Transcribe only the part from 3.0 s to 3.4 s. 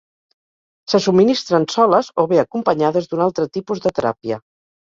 d'un